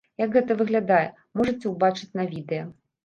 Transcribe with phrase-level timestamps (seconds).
[0.21, 1.03] Як гэта выглядае,
[1.41, 2.65] можаце ўбачыць на відэа.